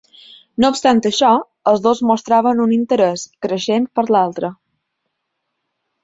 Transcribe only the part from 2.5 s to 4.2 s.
un interès creixent per